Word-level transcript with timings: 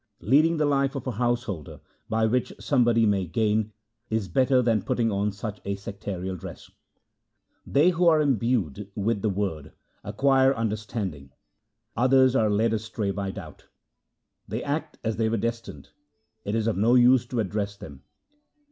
Leading 0.21 0.57
the 0.57 0.65
life 0.65 0.95
of 0.95 1.05
a 1.05 1.11
householder, 1.11 1.79
by 2.09 2.25
which 2.25 2.51
somebody 2.59 3.05
may 3.05 3.27
gain, 3.27 3.71
is 4.09 4.27
better 4.27 4.59
than 4.59 4.81
putting 4.81 5.11
on 5.11 5.31
such 5.31 5.61
a 5.63 5.75
sectarial 5.75 6.39
dress. 6.39 6.71
They 7.67 7.91
who 7.91 8.07
are 8.07 8.19
imbued 8.19 8.89
with 8.95 9.21
the 9.21 9.29
Word 9.29 9.73
acquire 10.03 10.57
under 10.57 10.75
standing; 10.75 11.29
others 11.95 12.35
are 12.35 12.49
led 12.49 12.73
astray 12.73 13.11
by 13.11 13.29
doubt. 13.29 13.67
They 14.47 14.63
act 14.63 14.97
as 15.03 15.17
they 15.17 15.29
were 15.29 15.37
destined; 15.37 15.89
it 16.45 16.55
is 16.55 16.65
of 16.65 16.77
no 16.77 16.95
use 16.95 17.27
to 17.27 17.39
address 17.39 17.77
them. 17.77 18.01